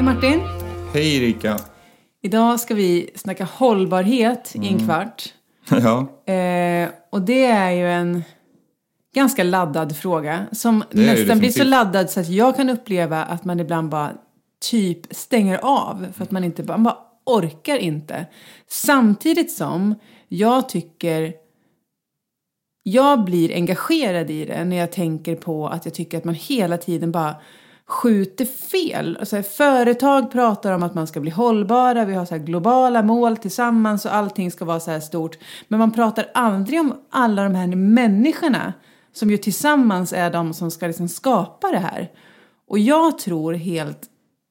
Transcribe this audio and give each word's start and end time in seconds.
Hej 0.00 0.04
Martin! 0.14 0.40
Hej 0.94 1.16
Erika! 1.16 1.58
Idag 2.22 2.60
ska 2.60 2.74
vi 2.74 3.10
snacka 3.14 3.44
hållbarhet 3.44 4.54
Mm. 4.54 4.66
i 4.66 4.72
en 4.72 4.86
kvart. 4.86 5.34
Ja, 5.70 6.32
Eh, 6.34 6.88
och 7.10 7.22
det 7.22 7.44
är 7.44 7.70
ju 7.70 7.90
en 7.90 8.22
ganska 9.14 9.44
laddad 9.44 9.96
fråga 9.96 10.46
som 10.52 10.84
Det 10.90 11.06
nästan 11.06 11.38
blir 11.38 11.50
så 11.50 11.64
laddad 11.64 12.10
så 12.10 12.20
att 12.20 12.28
jag 12.28 12.56
kan 12.56 12.70
uppleva 12.70 13.24
att 13.24 13.44
man 13.44 13.60
ibland 13.60 13.88
bara 13.88 14.10
typ 14.70 15.14
stänger 15.14 15.58
av 15.58 16.06
för 16.16 16.24
att 16.24 16.30
man 16.30 16.44
inte 16.44 16.62
bara, 16.62 16.76
man 16.78 16.84
bara 16.84 16.98
orkar 17.36 17.76
inte. 17.78 18.26
Samtidigt 18.68 19.52
som 19.52 19.94
jag 20.28 20.68
tycker 20.68 21.34
jag 22.82 23.24
blir 23.24 23.54
engagerad 23.54 24.30
i 24.30 24.44
det 24.44 24.64
när 24.64 24.76
jag 24.76 24.92
tänker 24.92 25.36
på 25.36 25.68
att 25.68 25.84
jag 25.84 25.94
tycker 25.94 26.18
att 26.18 26.24
man 26.24 26.34
hela 26.34 26.78
tiden 26.78 27.12
bara 27.12 27.34
skjuter 27.90 28.44
fel. 28.44 29.16
Alltså, 29.20 29.42
företag 29.42 30.32
pratar 30.32 30.72
om 30.72 30.82
att 30.82 30.94
man 30.94 31.06
ska 31.06 31.20
bli 31.20 31.30
hållbara, 31.30 32.04
vi 32.04 32.14
har 32.14 32.24
så 32.24 32.34
här 32.34 32.42
globala 32.42 33.02
mål 33.02 33.36
tillsammans 33.36 34.04
och 34.04 34.14
allting 34.14 34.50
ska 34.50 34.64
vara 34.64 34.80
så 34.80 34.90
här 34.90 35.00
stort. 35.00 35.38
Men 35.68 35.78
man 35.78 35.92
pratar 35.92 36.26
aldrig 36.34 36.80
om 36.80 36.94
alla 37.10 37.44
de 37.44 37.54
här 37.54 37.66
människorna 37.66 38.72
som 39.12 39.30
ju 39.30 39.36
tillsammans 39.36 40.12
är 40.12 40.30
de 40.30 40.54
som 40.54 40.70
ska 40.70 40.86
liksom 40.86 41.08
skapa 41.08 41.68
det 41.68 41.78
här. 41.78 42.10
Och 42.68 42.78
jag 42.78 43.18
tror 43.18 43.54
helt, 43.54 44.00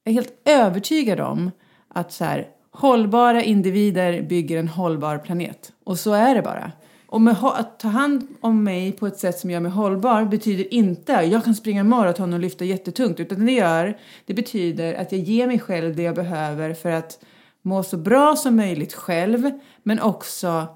jag 0.03 0.11
är 0.11 0.15
helt 0.15 0.41
övertygad 0.45 1.19
om 1.19 1.51
att 1.93 2.13
så 2.13 2.23
här, 2.23 2.47
hållbara 2.71 3.43
individer 3.43 4.21
bygger 4.21 4.57
en 4.57 4.67
hållbar 4.67 5.17
planet. 5.17 5.71
Och 5.83 5.99
så 5.99 6.13
är 6.13 6.35
det 6.35 6.41
bara. 6.41 6.71
Och 7.11 7.21
med, 7.21 7.35
att 7.43 7.79
ta 7.79 7.87
hand 7.87 8.27
om 8.41 8.63
mig 8.63 8.91
på 8.91 9.07
ett 9.07 9.17
sätt 9.17 9.39
som 9.39 9.51
gör 9.51 9.59
mig 9.59 9.71
hållbar 9.71 10.25
betyder 10.25 10.73
inte 10.73 11.17
att 11.17 11.27
jag 11.27 11.43
kan 11.43 11.55
springa 11.55 11.83
maraton 11.83 12.33
och 12.33 12.39
lyfta 12.39 12.65
jättetungt. 12.65 13.19
Utan 13.19 13.45
det 13.45 13.51
gör, 13.51 13.97
det 14.25 14.33
betyder 14.33 14.93
att 14.93 15.11
jag 15.11 15.21
ger 15.21 15.47
mig 15.47 15.59
själv 15.59 15.95
det 15.95 16.03
jag 16.03 16.15
behöver 16.15 16.73
för 16.73 16.91
att 16.91 17.19
må 17.61 17.83
så 17.83 17.97
bra 17.97 18.35
som 18.35 18.55
möjligt 18.55 18.93
själv. 18.93 19.51
Men 19.83 19.99
också 19.99 20.67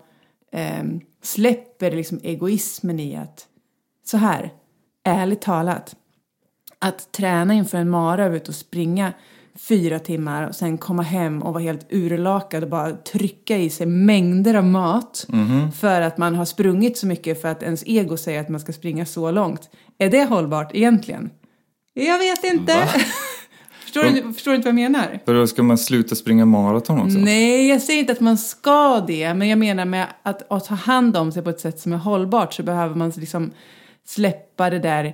eh, 0.52 0.84
släpper 1.22 1.92
liksom 1.92 2.20
egoismen 2.23 3.00
i 3.00 3.16
att, 3.16 3.47
så 4.06 4.18
här, 4.18 4.53
ärligt 5.03 5.42
talat, 5.42 5.95
att 6.80 7.12
träna 7.12 7.53
inför 7.53 7.78
en 7.78 7.90
mara, 7.90 8.25
ut 8.25 8.50
och 8.50 8.56
springa 8.56 9.14
fyra 9.59 10.00
timmar 10.00 10.48
och 10.48 10.56
sen 10.56 10.78
komma 10.78 11.04
hem 11.04 11.44
och 11.44 11.54
vara 11.54 11.64
helt 11.64 11.88
urlakad 11.90 12.64
och 12.64 12.70
bara 12.70 12.92
trycka 12.92 13.58
i 13.58 13.70
sig 13.70 13.88
mängder 13.88 14.54
av 14.54 14.66
mat 14.66 15.28
för 15.76 16.02
att 16.02 16.18
man 16.18 16.36
har 16.36 16.46
sprungit 16.46 16.98
så 16.98 17.08
mycket 17.08 17.42
för 17.42 17.48
att 17.48 17.64
ens 17.64 17.84
ego 17.86 18.18
säger 18.18 18.42
att 18.42 18.50
man 18.50 18.59
ska 18.59 18.74
springa 18.74 19.06
så 19.06 19.31
långt. 19.31 19.70
Är 19.98 20.09
det 20.09 20.24
hållbart 20.24 20.76
egentligen? 20.76 21.30
Jag 21.94 22.20
vet 22.20 22.44
inte. 22.44 22.74
Förstår, 23.94 24.04
du, 24.04 24.34
förstår 24.34 24.52
du 24.52 24.56
inte 24.56 24.72
vad 24.72 24.80
jag 24.80 24.92
menar? 24.92 25.20
för 25.26 25.34
då 25.34 25.48
ska 25.48 25.64
man 25.64 25.78
sluta 25.78 26.16
springa 26.16 26.46
maraton 26.46 27.00
också? 27.02 27.18
Nej, 27.18 27.68
jag 27.68 27.81
säger 27.81 28.00
inte 28.00 28.14
att 28.14 28.20
man 28.20 28.38
ska 28.38 29.04
det, 29.08 29.34
men 29.34 29.50
jag 29.50 29.59
menar 29.59 29.86
med 29.86 30.08
att, 30.24 30.52
att 30.52 30.66
ta 30.66 30.76
hand 30.76 31.18
om 31.18 31.31
sig 31.31 31.44
på 31.44 31.50
ett 31.50 31.59
sätt 31.59 31.80
som 31.80 31.94
är 31.94 31.98
hållbart 31.98 32.54
så 32.54 32.64
behöver 32.64 32.96
man 32.96 33.09
liksom 33.09 33.52
släppa 34.06 34.70
det 34.70 34.80
där 34.80 35.14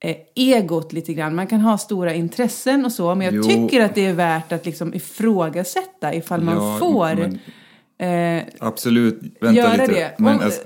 eh, 0.00 0.16
egot 0.34 0.92
lite 0.92 1.14
grann. 1.14 1.34
Man 1.34 1.46
kan 1.46 1.60
ha 1.60 1.78
stora 1.78 2.14
intressen 2.14 2.84
och 2.84 2.92
så, 2.92 3.14
men 3.14 3.24
jag 3.24 3.34
Jo. 3.34 3.42
tycker 3.42 3.84
att 3.84 3.94
det 3.94 4.06
är 4.06 4.12
värt 4.14 4.52
att 4.52 4.66
liksom 4.66 4.94
ifrågasätta 4.94 6.14
ifall 6.14 6.42
man 6.42 6.54
Ja, 6.56 6.78
får 6.78 7.14
men- 7.14 8.38
eh, 8.38 8.44
Absolut, 8.58 9.20
vänta 9.40 9.52
göra 9.60 9.72
lite. 9.72 9.92
det. 9.92 10.14
Men, 10.18 10.34
Om- 10.36 10.40
alltså, 10.44 10.62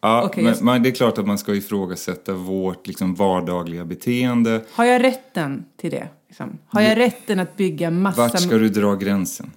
ja, 0.00 0.22
Okej, 0.26 0.44
men 0.44 0.54
man, 0.62 0.82
det 0.82 0.88
är 0.88 0.94
klart 0.94 1.18
att 1.18 1.26
man 1.26 1.38
ska 1.38 1.54
ifrågasätta 1.54 2.32
vårt 2.32 2.86
liksom, 2.86 3.14
vardagliga 3.14 3.84
beteende. 3.84 4.60
Har 4.72 4.84
jag 4.84 5.02
rätten 5.04 5.64
till 5.76 5.90
det? 5.90 6.08
Liksom? 6.28 6.58
Har 6.66 6.80
jag 6.80 6.98
rätten 6.98 7.40
att 7.40 7.56
bygga 7.56 7.90
massa... 7.90 8.20
Vart 8.22 8.40
ska 8.40 8.56
du 8.58 8.68
dra 8.68 8.94
gränsen? 8.94 9.50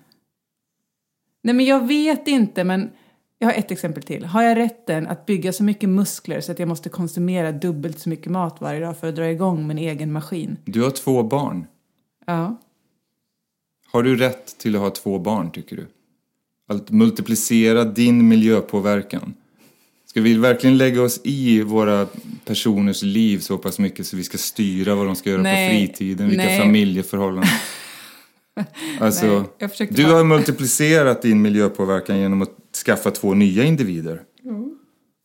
Nej, 1.44 1.56
men 1.56 1.66
jag 1.66 1.88
vet 1.88 2.28
inte, 2.28 2.64
men 2.64 2.90
jag 3.40 3.48
har 3.48 3.54
ett 3.54 3.72
exempel 3.72 4.04
till. 4.04 4.26
Har 4.26 4.44
jag 4.44 4.58
rätten 4.58 5.08
att 5.08 5.26
bygga 5.26 5.54
så 5.54 5.64
mycket 5.64 5.90
muskler 5.90 6.42
så 6.42 6.52
att 6.52 6.60
jag 6.60 6.68
måste 6.68 6.90
konsumera 6.90 7.52
dubbelt 7.52 8.00
så 8.00 8.10
mycket 8.10 8.32
mat 8.32 8.58
varje 8.62 8.80
dag 8.80 8.98
för 8.98 9.10
att 9.10 9.16
dra 9.16 9.30
igång 9.30 9.68
min 9.68 9.78
egen 9.78 10.12
maskin? 10.12 10.58
Du 10.66 10.84
har 10.84 10.92
två 10.92 11.24
barn. 11.24 11.66
Ja. 12.26 12.62
Har 13.92 14.04
du 14.04 14.16
rätt 14.16 14.58
till 14.58 14.76
att 14.76 14.82
ha 14.82 14.90
två 14.90 15.20
barn, 15.20 15.52
tycker 15.52 15.76
du? 15.76 15.88
Att 16.68 16.92
multiplicera 16.92 17.84
din 17.84 18.28
miljöpåverkan. 18.28 19.34
Ska 20.06 20.22
vi 20.22 20.34
verkligen 20.34 20.78
lägga 20.78 21.02
oss 21.02 21.22
i 21.24 21.62
våra 21.62 22.08
personers 22.46 23.04
liv 23.04 23.40
så 23.40 23.58
pass 23.58 23.80
mycket 23.80 24.08
så 24.08 24.18
vi 24.18 24.24
ska 24.24 24.38
styra 24.38 24.96
vad 24.96 25.06
de 25.06 25.16
ska 25.16 25.30
göra 25.30 25.42
Nej, 25.42 25.70
på 25.70 25.76
fritiden, 25.76 26.30
vilka 26.30 26.46
nej. 26.46 26.60
familjeförhållanden? 26.60 27.50
Alltså, 29.00 29.46
Nej, 29.60 29.88
du 29.90 30.06
har 30.06 30.24
multiplicerat 30.24 31.22
din 31.22 31.42
miljöpåverkan 31.42 32.20
genom 32.20 32.42
att 32.42 32.65
skaffa 32.76 33.12
två 33.12 33.34
nya 33.34 33.64
individer. 33.64 34.22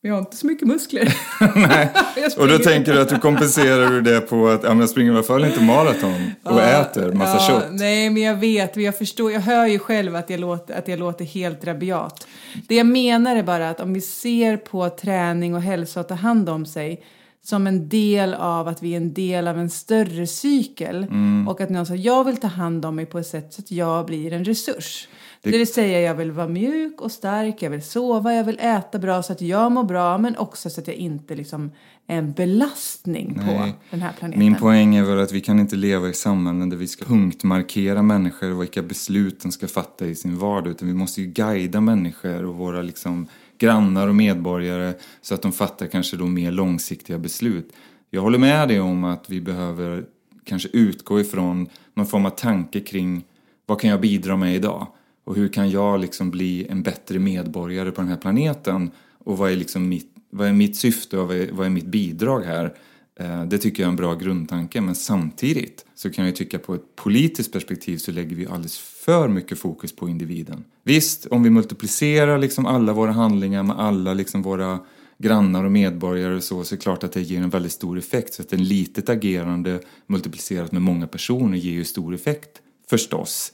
Jag 0.02 0.14
har 0.14 0.18
inte 0.18 0.36
så 0.36 0.46
mycket 0.46 0.68
muskler. 0.68 1.14
Nej. 1.68 1.92
Och 2.38 2.48
då 2.48 2.58
tänker 2.58 2.92
du 2.92 3.00
att 3.00 3.08
du 3.08 3.18
kompenserar 3.18 3.90
du 3.90 4.00
det 4.00 4.20
på 4.20 4.48
att 4.48 4.62
ja, 4.62 4.68
men 4.68 4.80
jag 4.80 4.90
springer 4.90 5.12
i 5.12 5.14
alla 5.14 5.22
fall 5.22 5.44
inte 5.44 5.60
maraton 5.62 6.30
och 6.42 6.62
äter 6.62 7.12
massa 7.12 7.52
ja, 7.52 7.60
kött. 7.60 7.68
Nej, 7.72 8.10
men 8.10 8.22
jag 8.22 8.36
vet, 8.36 8.76
jag 8.76 8.98
förstår, 8.98 9.32
jag 9.32 9.40
hör 9.40 9.66
ju 9.66 9.78
själv 9.78 10.16
att 10.16 10.30
jag, 10.30 10.40
låter, 10.40 10.74
att 10.74 10.88
jag 10.88 10.98
låter 10.98 11.24
helt 11.24 11.64
rabiat. 11.64 12.26
Det 12.68 12.74
jag 12.74 12.86
menar 12.86 13.36
är 13.36 13.42
bara 13.42 13.70
att 13.70 13.80
om 13.80 13.92
vi 13.92 14.00
ser 14.00 14.56
på 14.56 14.88
träning 14.88 15.54
och 15.54 15.62
hälsa 15.62 16.00
och 16.00 16.08
ta 16.08 16.14
hand 16.14 16.48
om 16.48 16.66
sig 16.66 17.02
som 17.42 17.66
en 17.66 17.88
del 17.88 18.34
av 18.34 18.68
att 18.68 18.82
vi 18.82 18.92
är 18.92 18.96
en 18.96 19.14
del 19.14 19.48
av 19.48 19.58
en 19.58 19.70
större 19.70 20.26
cykel 20.26 21.06
Mm. 21.10 21.48
och 21.48 21.60
att 21.60 21.70
någon 21.70 21.86
säger 21.86 22.06
jag 22.06 22.24
vill 22.24 22.36
ta 22.36 22.46
hand 22.46 22.84
om 22.84 22.96
mig 22.96 23.06
på 23.06 23.18
ett 23.18 23.26
sätt 23.26 23.52
så 23.52 23.62
att 23.62 23.70
jag 23.70 24.06
blir 24.06 24.32
en 24.32 24.44
resurs. 24.44 25.08
Det 25.42 25.50
vill 25.50 25.72
säga 25.72 26.00
jag 26.00 26.14
vill 26.14 26.30
vara 26.30 26.48
mjuk 26.48 27.00
och 27.00 27.12
stark, 27.12 27.62
jag 27.62 27.70
vill 27.70 27.82
sova, 27.82 28.34
jag 28.34 28.44
vill 28.44 28.58
äta 28.58 28.98
bra 28.98 29.22
så 29.22 29.32
att 29.32 29.40
jag 29.40 29.72
mår 29.72 29.84
bra 29.84 30.18
men 30.18 30.36
också 30.36 30.70
så 30.70 30.80
att 30.80 30.86
jag 30.86 30.96
inte 30.96 31.34
liksom 31.34 31.70
är 32.06 32.18
en 32.18 32.32
belastning 32.32 33.34
på 33.34 33.44
Nej. 33.44 33.74
den 33.90 34.02
här 34.02 34.12
planeten. 34.18 34.38
Min 34.38 34.54
poäng 34.54 34.94
är 34.94 35.04
väl 35.04 35.18
att 35.18 35.32
vi 35.32 35.40
kan 35.40 35.60
inte 35.60 35.76
leva 35.76 36.08
i 36.08 36.12
samhällen 36.12 36.70
där 36.70 36.76
vi 36.76 36.86
ska 36.86 37.04
punktmarkera 37.04 38.02
människor 38.02 38.52
och 38.52 38.62
vilka 38.62 38.82
beslut 38.82 39.40
de 39.40 39.52
ska 39.52 39.68
fatta 39.68 40.06
i 40.06 40.14
sin 40.14 40.38
vardag 40.38 40.70
utan 40.70 40.88
vi 40.88 40.94
måste 40.94 41.20
ju 41.20 41.26
guida 41.26 41.80
människor 41.80 42.44
och 42.44 42.54
våra 42.54 42.82
liksom 42.82 43.26
grannar 43.58 44.08
och 44.08 44.14
medborgare 44.14 44.94
så 45.20 45.34
att 45.34 45.42
de 45.42 45.52
fattar 45.52 45.86
kanske 45.86 46.16
då 46.16 46.26
mer 46.26 46.50
långsiktiga 46.50 47.18
beslut. 47.18 47.72
Jag 48.10 48.22
håller 48.22 48.38
med 48.38 48.68
dig 48.68 48.80
om 48.80 49.04
att 49.04 49.30
vi 49.30 49.40
behöver 49.40 50.04
kanske 50.44 50.68
utgå 50.72 51.20
ifrån 51.20 51.68
någon 51.94 52.06
form 52.06 52.26
av 52.26 52.30
tanke 52.30 52.80
kring 52.80 53.24
vad 53.66 53.80
kan 53.80 53.90
jag 53.90 54.00
bidra 54.00 54.36
med 54.36 54.54
idag? 54.54 54.86
Och 55.30 55.36
hur 55.36 55.48
kan 55.48 55.70
jag 55.70 56.00
liksom 56.00 56.30
bli 56.30 56.66
en 56.68 56.82
bättre 56.82 57.18
medborgare 57.18 57.91
på 57.91 58.00
den 58.00 58.10
här 58.10 58.16
planeten? 58.16 58.91
Och 59.18 59.38
vad 59.38 59.52
är 59.52 59.56
liksom 59.56 59.88
mitt, 59.88 60.14
vad 60.30 60.48
är 60.48 60.52
mitt 60.52 60.76
syfte 60.76 61.18
och 61.18 61.28
vad 61.28 61.36
är, 61.36 61.52
vad 61.52 61.66
är 61.66 61.70
mitt 61.70 61.86
bidrag 61.86 62.41
här? 62.41 62.74
Eh, 63.20 63.44
det 63.44 63.58
tycker 63.58 63.82
jag 63.82 63.86
är 63.86 63.91
en 63.91 63.96
bra 63.96 64.14
grundtanke, 64.14 64.80
men 64.80 64.94
samtidigt 64.94 65.84
så 65.94 66.10
kan 66.10 66.24
jag 66.24 66.30
ju 66.30 66.36
tycka 66.36 66.58
på 66.58 66.74
ett 66.74 66.96
politiskt 66.96 67.52
perspektiv 67.52 67.96
så 67.96 68.12
lägger 68.12 68.36
vi 68.36 68.46
alldeles 68.46 68.78
för 68.78 69.28
mycket 69.28 69.58
fokus 69.58 69.96
på 69.96 70.08
individen. 70.08 70.64
Visst, 70.82 71.26
om 71.26 71.42
vi 71.42 71.50
multiplicerar 71.50 72.38
liksom 72.38 72.66
alla 72.66 72.92
våra 72.92 73.12
handlingar 73.12 73.62
med 73.62 73.78
alla 73.78 74.14
liksom 74.14 74.42
våra 74.42 74.78
grannar 75.18 75.64
och 75.64 75.72
medborgare 75.72 76.34
och 76.34 76.44
så, 76.44 76.64
så 76.64 76.74
är 76.74 76.76
det 76.76 76.82
klart 76.82 77.04
att 77.04 77.12
det 77.12 77.22
ger 77.22 77.42
en 77.42 77.50
väldigt 77.50 77.72
stor 77.72 77.98
effekt. 77.98 78.34
Så 78.34 78.42
att 78.42 78.52
en 78.52 78.64
litet 78.64 79.08
agerande 79.08 79.80
multiplicerat 80.06 80.72
med 80.72 80.82
många 80.82 81.06
personer 81.06 81.58
ger 81.58 81.72
ju 81.72 81.84
stor 81.84 82.14
effekt, 82.14 82.62
förstås. 82.91 83.52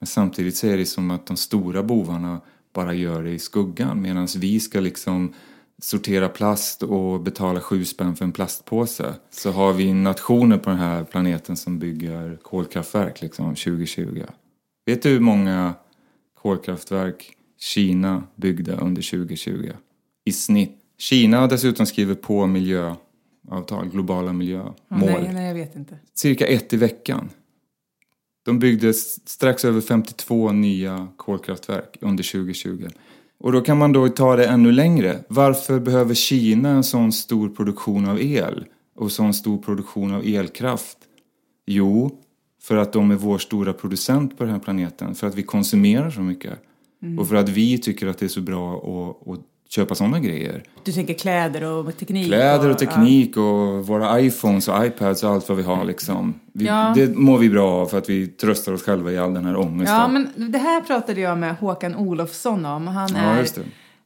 Men 0.00 0.06
samtidigt 0.06 0.56
så 0.56 0.66
är 0.66 0.76
det 0.76 0.86
som 0.86 1.10
att 1.10 1.26
de 1.26 1.36
stora 1.36 1.82
bovarna 1.82 2.40
bara 2.72 2.94
gör 2.94 3.22
det 3.22 3.30
i 3.30 3.38
skuggan 3.38 4.02
medan 4.02 4.28
vi 4.36 4.60
ska 4.60 4.80
liksom 4.80 5.34
sortera 5.82 6.28
plast 6.28 6.82
och 6.82 7.20
betala 7.20 7.60
sju 7.60 7.84
spänn 7.84 8.16
för 8.16 8.24
en 8.24 8.32
plastpåse. 8.32 9.14
Så 9.30 9.50
har 9.50 9.72
vi 9.72 9.92
nationer 9.92 10.58
på 10.58 10.70
den 10.70 10.78
här 10.78 11.04
planeten 11.04 11.56
som 11.56 11.78
bygger 11.78 12.38
kolkraftverk 12.42 13.22
liksom 13.22 13.54
2020. 13.54 14.24
Vet 14.86 15.02
du 15.02 15.08
hur 15.08 15.20
många 15.20 15.74
kolkraftverk 16.34 17.34
Kina 17.58 18.22
byggde 18.36 18.72
under 18.72 19.02
2020? 19.02 19.72
I 20.24 20.32
snitt. 20.32 20.74
Kina 20.98 21.40
har 21.40 21.48
dessutom 21.48 21.86
skrivit 21.86 22.22
på 22.22 22.46
miljöavtal, 22.46 23.88
globala 23.88 24.32
miljömål. 24.32 24.74
Nej, 24.88 25.30
nej, 25.32 25.46
jag 25.46 25.54
vet 25.54 25.76
inte. 25.76 25.98
Cirka 26.14 26.46
ett 26.46 26.72
i 26.72 26.76
veckan. 26.76 27.30
De 28.48 28.58
byggde 28.58 28.94
strax 28.94 29.64
över 29.64 29.80
52 29.80 30.52
nya 30.52 31.08
kolkraftverk 31.16 31.98
under 32.00 32.32
2020. 32.32 32.88
Och 33.38 33.52
då 33.52 33.60
kan 33.60 33.78
man 33.78 33.92
då 33.92 34.08
ta 34.08 34.36
det 34.36 34.46
ännu 34.46 34.72
längre. 34.72 35.18
Varför 35.28 35.80
behöver 35.80 36.14
Kina 36.14 36.68
en 36.68 36.84
sån 36.84 37.12
stor 37.12 37.48
produktion 37.48 38.08
av 38.08 38.20
el 38.20 38.64
och 38.96 39.12
sån 39.12 39.34
stor 39.34 39.58
produktion 39.58 40.14
av 40.14 40.22
elkraft? 40.26 40.98
Jo, 41.66 42.10
för 42.62 42.76
att 42.76 42.92
de 42.92 43.10
är 43.10 43.14
vår 43.14 43.38
stora 43.38 43.72
producent 43.72 44.38
på 44.38 44.44
den 44.44 44.52
här 44.52 44.60
planeten. 44.60 45.14
För 45.14 45.26
att 45.26 45.34
vi 45.34 45.42
konsumerar 45.42 46.10
så 46.10 46.20
mycket. 46.20 46.58
Och 47.18 47.28
för 47.28 47.34
att 47.34 47.48
vi 47.48 47.78
tycker 47.78 48.06
att 48.06 48.18
det 48.18 48.26
är 48.26 48.28
så 48.28 48.40
bra 48.40 48.76
att, 48.76 49.28
att 49.28 49.40
köpa 49.68 49.94
sådana 49.94 50.20
grejer. 50.20 50.62
Du 50.84 50.92
tänker 50.92 51.14
kläder 51.14 51.64
och 51.64 51.96
teknik? 51.96 52.26
Kläder 52.26 52.70
och 52.70 52.78
teknik 52.78 53.36
och 53.36 53.86
våra 53.86 54.20
iPhones 54.20 54.68
och 54.68 54.86
iPads 54.86 55.24
och 55.24 55.30
allt 55.30 55.48
vad 55.48 55.58
vi 55.58 55.64
har 55.64 55.84
liksom. 55.84 56.40
Vi, 56.52 56.64
ja. 56.64 56.92
Det 56.96 57.16
mår 57.16 57.38
vi 57.38 57.50
bra 57.50 57.70
av 57.70 57.86
för 57.86 57.98
att 57.98 58.08
vi 58.08 58.26
tröstar 58.26 58.72
oss 58.72 58.82
själva 58.82 59.12
i 59.12 59.18
all 59.18 59.34
den 59.34 59.44
här 59.44 59.56
ångesten. 59.56 59.96
Ja, 59.96 60.08
men 60.08 60.52
det 60.52 60.58
här 60.58 60.80
pratade 60.80 61.20
jag 61.20 61.38
med 61.38 61.56
Håkan 61.56 61.96
Olofsson 61.96 62.64
om. 62.64 62.86
Han 62.86 63.16
är, 63.16 63.46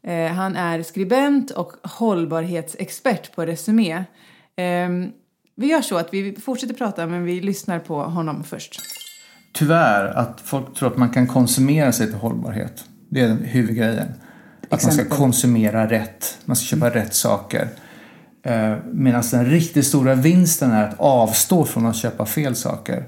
ja, 0.03 0.13
eh, 0.13 0.33
han 0.33 0.57
är 0.57 0.83
skribent 0.83 1.51
och 1.51 1.73
hållbarhetsexpert 1.83 3.35
på 3.35 3.47
Resumé. 3.47 3.93
Eh, 4.57 4.89
vi 5.55 5.67
gör 5.67 5.83
så 5.83 5.97
att 5.97 6.09
vi 6.15 6.37
fortsätter 6.37 6.75
prata 6.75 7.07
men 7.07 7.25
vi 7.25 7.41
lyssnar 7.41 7.79
på 7.79 8.03
honom 8.03 8.45
först. 8.45 8.81
Tyvärr 9.53 10.05
att 10.05 10.41
folk 10.45 10.75
tror 10.75 10.89
att 10.89 10.97
man 10.97 11.11
kan 11.11 11.27
konsumera 11.27 11.93
sig 11.93 12.07
till 12.07 12.17
hållbarhet. 12.17 12.85
Det 13.09 13.21
är 13.21 13.35
huvudgrejen. 13.35 14.09
Att 14.73 14.85
man 14.85 14.93
ska 14.93 15.05
konsumera 15.05 15.91
rätt, 15.91 16.39
man 16.45 16.57
ska 16.57 16.65
köpa 16.65 16.87
mm. 16.87 16.99
rätt 16.99 17.15
saker. 17.15 17.69
Eh, 18.43 18.77
Medan 18.93 19.23
den 19.31 19.47
riktigt 19.47 19.87
stora 19.87 20.15
vinsten 20.15 20.71
är 20.71 20.89
att 20.89 20.95
avstå 20.99 21.65
från 21.65 21.87
att 21.87 21.97
köpa 21.97 22.27
fel 22.27 22.57
saker. 22.57 23.05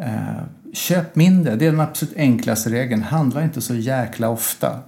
Eh, 0.00 0.42
köp 0.72 1.16
mindre, 1.16 1.56
det 1.56 1.66
är 1.66 1.70
den 1.70 1.80
absolut 1.80 2.16
enklaste 2.16 2.70
regeln. 2.70 3.02
Handla 3.02 3.44
inte 3.44 3.60
så 3.60 3.74
jäkla 3.74 4.28
ofta. 4.28 4.78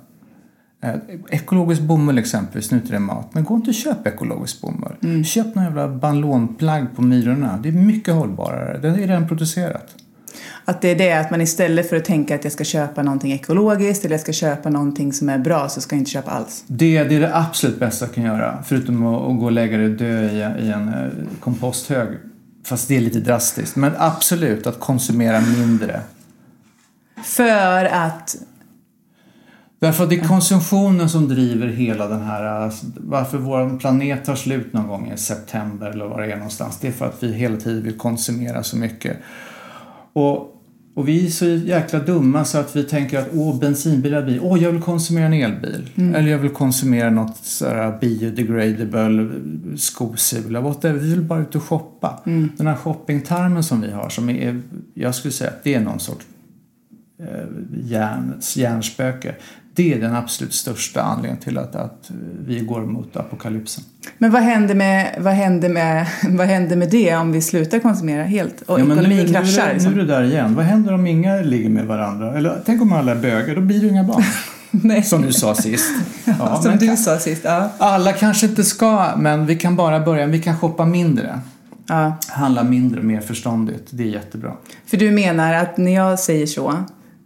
Eh, 0.83 0.95
ekologisk 1.31 1.81
bomull 1.83 2.19
exempelvis, 2.19 2.71
nu 2.71 2.81
till 2.81 2.93
det 2.93 2.99
mat. 2.99 3.35
Men 3.35 3.45
gå 3.45 3.55
inte 3.55 3.71
och 3.71 3.75
köp 3.75 4.07
ekologisk 4.07 4.61
bomull. 4.61 4.97
Mm. 5.03 5.25
Köp 5.25 5.55
några 5.55 5.69
jävla 5.69 5.89
banlonplagg 5.89 6.87
på 6.97 7.03
Myrorna. 7.03 7.59
Det 7.63 7.69
är 7.69 7.73
mycket 7.73 8.15
hållbarare. 8.15 8.79
Det 8.79 8.89
är 8.89 8.95
redan 8.95 9.29
producerat. 9.29 9.95
Att 10.65 10.83
det 10.83 10.89
är 10.89 10.95
det 10.95 11.13
att 11.13 11.31
man 11.31 11.41
istället 11.41 11.89
för 11.89 11.97
att 11.97 12.05
tänka 12.05 12.35
att 12.35 12.45
jag 12.45 12.53
ska 12.53 12.65
köpa 12.65 13.03
någonting 13.03 13.33
ekologiskt 13.33 14.05
eller 14.05 14.15
jag 14.15 14.21
ska 14.21 14.33
köpa 14.33 14.71
någonting 14.71 15.13
som 15.13 15.29
är 15.29 15.39
bra 15.39 15.69
så 15.69 15.81
ska 15.81 15.97
jag 15.97 16.01
inte 16.01 16.11
köpa 16.11 16.31
alls. 16.31 16.65
Det, 16.67 17.05
det 17.05 17.17
är 17.17 17.21
det 17.21 17.37
absolut 17.37 17.79
bästa 17.79 18.05
jag 18.05 18.15
kan 18.15 18.25
göra. 18.25 18.65
Förutom 18.67 19.07
att, 19.07 19.23
att 19.23 19.39
gå 19.39 19.45
och 19.45 19.53
lägga 19.53 19.79
det 19.79 19.85
och 19.85 19.91
dö 19.91 20.31
i, 20.31 20.65
i 20.65 20.71
en 20.71 20.89
eh, 20.89 21.41
komposthög. 21.41 22.09
Fast 22.65 22.89
det 22.89 22.97
är 22.97 23.01
lite 23.01 23.21
drastiskt. 23.21 23.77
Men 23.77 23.93
absolut 23.99 24.67
att 24.67 24.81
konsumera 24.81 25.41
mindre. 25.41 26.01
För 27.25 27.85
att 27.85 28.37
Därför 29.79 30.05
att 30.05 30.11
det 30.11 30.17
är 30.17 30.25
konsumtionen 30.25 31.09
som 31.09 31.29
driver 31.29 31.67
hela 31.67 32.09
den 32.09 32.23
här, 32.23 32.45
alltså, 32.45 32.87
varför 32.97 33.39
vår 33.39 33.79
planet 33.79 34.25
tar 34.25 34.35
slut 34.35 34.73
någon 34.73 34.89
gång 34.89 35.13
i 35.13 35.17
september 35.17 35.87
eller 35.91 36.05
var 36.05 36.23
det 36.23 36.33
är 36.33 36.37
någonstans. 36.37 36.79
Det 36.81 36.89
är 36.89 36.93
för 36.93 37.07
att 37.07 37.23
vi 37.23 37.33
hela 37.33 37.57
tiden 37.57 37.83
vill 37.83 37.99
konsumera 37.99 38.63
så 38.63 38.77
mycket. 38.77 39.17
Och 40.17 40.57
och 40.97 41.09
vi 41.09 41.27
är 41.27 41.31
så 41.31 41.45
jäkla 41.47 41.99
dumma 41.99 42.45
så 42.45 42.59
att 42.59 42.77
vi 42.77 42.85
tänker 42.85 43.19
att 43.19 43.29
åh, 43.35 43.59
bensinbilar 43.59 44.23
blir, 44.23 44.45
åh, 44.45 44.63
jag 44.63 44.73
vill 44.73 44.83
konsumera 44.83 45.27
en 45.27 45.33
elbil. 45.33 45.91
Mm. 45.95 46.15
Eller 46.15 46.31
jag 46.31 46.39
vill 46.39 46.51
konsumera 46.51 47.11
något 47.11 47.37
sådär 47.37 47.99
biodegradable 48.01 49.31
skosula, 49.77 50.61
whatever. 50.61 50.99
Vi 50.99 51.11
vill 51.11 51.23
bara 51.23 51.41
ut 51.41 51.55
och 51.55 51.63
shoppa. 51.63 52.23
Mm. 52.27 52.51
Den 52.57 52.67
här 52.67 52.75
shoppingtarmen 52.75 53.63
som 53.63 53.81
vi 53.81 53.91
har, 53.91 54.09
som 54.09 54.31
är, 54.31 54.63
jag 54.95 55.15
skulle 55.15 55.33
säga 55.33 55.51
att 55.51 55.65
det 55.65 55.75
är 55.75 55.81
någon 55.81 56.01
sorts 56.01 56.27
eh, 57.21 57.27
järn, 57.85 58.41
hjärnspöke. 58.57 59.35
Det 59.77 59.95
är 59.95 60.01
den 60.01 60.15
absolut 60.15 60.55
största 60.55 61.03
anledningen 61.03 61.37
till 61.37 61.59
att, 61.59 61.75
att 61.75 62.11
vi 62.47 62.61
går 62.61 62.81
mot 62.81 63.17
apokalypsen. 63.17 63.85
Men 64.19 64.31
vad 64.31 64.43
händer, 64.43 64.75
med, 64.75 65.15
vad, 65.19 65.35
händer 65.35 65.69
med, 65.69 66.07
vad 66.29 66.47
händer 66.47 66.77
med 66.77 66.91
det 66.91 67.17
om 67.17 67.33
vi 67.33 67.43
slutar 67.43 67.79
konsumera 67.79 68.23
helt 68.23 68.63
och 68.63 68.81
ja, 68.81 68.85
ekonomin 68.85 69.27
nu, 69.27 69.33
kraschar? 69.33 69.67
Nu, 69.67 69.73
liksom? 69.73 69.93
nu 69.93 70.01
är 70.01 70.03
du 70.05 70.13
där 70.13 70.23
igen. 70.23 70.55
Vad 70.55 70.65
händer 70.65 70.95
om 70.95 71.07
inga 71.07 71.37
ligger 71.37 71.69
med 71.69 71.87
varandra? 71.87 72.39
Eller 72.39 72.63
tänk 72.67 72.83
om 72.83 72.93
alla 72.93 73.13
är 73.13 73.17
bögar, 73.17 73.55
då 73.55 73.61
blir 73.61 73.81
det 73.81 73.89
inga 73.89 74.05
barn. 74.05 74.23
Nej. 74.71 75.03
Som 75.03 75.23
du 75.23 75.33
sa 75.33 75.55
sist. 75.55 75.91
Ja, 76.39 76.63
som 76.63 76.77
du 76.77 76.97
sa 76.97 77.19
sist, 77.19 77.41
ja. 77.45 77.71
Alla 77.79 78.13
kanske 78.13 78.47
inte 78.47 78.65
ska, 78.65 79.17
men 79.17 79.47
vi 79.47 79.57
kan 79.57 79.77
bara 79.77 80.01
börja. 80.01 80.27
Vi 80.27 80.43
kan 80.43 80.59
shoppa 80.59 80.85
mindre. 80.85 81.41
Ja. 81.87 82.17
Handla 82.29 82.65
mindre, 82.65 83.03
mer 83.03 83.21
förståndigt. 83.21 83.89
Det 83.91 84.03
är 84.03 84.09
jättebra. 84.09 84.53
För 84.87 84.97
du 84.97 85.11
menar 85.11 85.55
att 85.55 85.77
när 85.77 85.95
jag 85.95 86.19
säger 86.19 86.47
så 86.47 86.75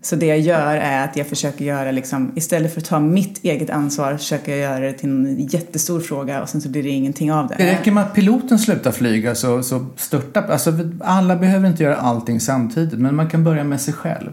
så 0.03 0.17
det 0.17 0.27
jag 0.27 0.41
gör 0.41 0.77
är 0.77 1.05
att 1.05 1.17
jag 1.17 1.27
försöker 1.27 1.65
göra 1.65 1.91
liksom, 1.91 2.33
istället 2.37 2.75
för 2.75 2.81
att 2.81 2.87
ta 2.87 3.01
mitt 3.01 3.45
eget 3.45 3.71
ansvar, 3.71 4.17
försöker 4.17 4.53
jag 4.53 4.61
göra 4.61 4.81
det 4.87 4.93
till 4.93 5.11
en 5.11 5.47
jättestor 5.47 6.01
fråga 6.01 6.43
och 6.43 6.49
sen 6.49 6.61
så 6.61 6.69
blir 6.69 6.83
det 6.83 6.89
ingenting 6.89 7.33
av 7.33 7.49
det. 7.49 7.55
Det 7.59 7.73
räcker 7.73 7.93
med 7.93 8.03
att 8.03 8.15
piloten 8.15 8.59
slutar 8.59 8.93
flyga 8.93 9.35
så, 9.35 9.63
så 9.63 9.87
störtar, 9.97 10.43
alltså 10.43 10.73
alla 11.01 11.37
behöver 11.37 11.69
inte 11.69 11.83
göra 11.83 11.97
allting 11.97 12.41
samtidigt 12.41 12.99
men 12.99 13.15
man 13.15 13.31
kan 13.31 13.45
börja 13.45 13.65
med 13.65 13.81
sig 13.81 13.95
själv. 13.95 14.31